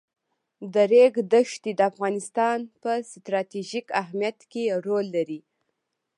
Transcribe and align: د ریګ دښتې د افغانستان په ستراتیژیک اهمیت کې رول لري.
د 0.73 0.75
ریګ 0.91 1.13
دښتې 1.31 1.71
د 1.75 1.81
افغانستان 1.91 2.57
په 2.83 2.91
ستراتیژیک 3.11 3.87
اهمیت 4.01 4.39
کې 4.51 4.63
رول 4.85 5.05
لري. 5.15 5.39